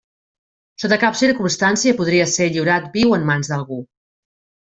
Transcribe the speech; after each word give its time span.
Sota 0.83 0.97
cap 1.03 1.17
circumstància 1.19 1.93
podria 1.99 2.27
ser 2.33 2.47
lliurat 2.55 2.87
viu 2.97 3.13
en 3.19 3.27
mans 3.33 3.51
d'algú. 3.53 3.81